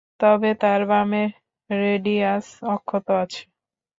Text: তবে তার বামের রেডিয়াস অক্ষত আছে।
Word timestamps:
তবে 0.19 0.49
তার 0.61 0.81
বামের 0.87 1.29
রেডিয়াস 1.69 2.45
অক্ষত 2.67 3.07
আছে। 3.23 3.41